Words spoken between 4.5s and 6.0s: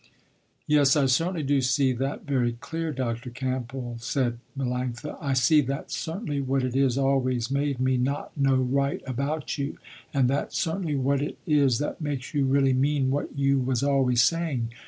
Melanctha, "I see that's